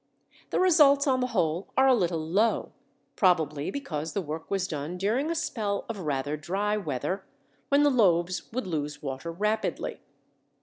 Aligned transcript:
The 0.49 0.59
results 0.59 1.05
on 1.05 1.19
the 1.19 1.27
whole 1.27 1.67
are 1.77 1.85
a 1.85 1.93
little 1.93 2.25
low, 2.27 2.71
probably 3.15 3.69
because 3.69 4.13
the 4.13 4.21
work 4.23 4.49
was 4.49 4.67
done 4.67 4.97
during 4.97 5.29
a 5.29 5.35
spell 5.35 5.85
of 5.87 5.99
rather 5.99 6.35
dry 6.35 6.75
weather, 6.75 7.23
when 7.69 7.83
the 7.83 7.91
loaves 7.91 8.51
would 8.51 8.65
lose 8.65 9.03
water 9.03 9.31
rapidly. 9.31 9.99